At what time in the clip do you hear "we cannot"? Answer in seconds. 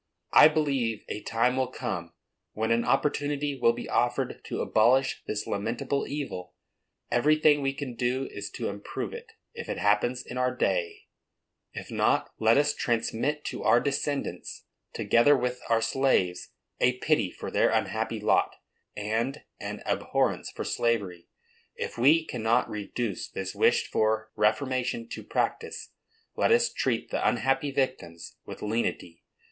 21.99-22.67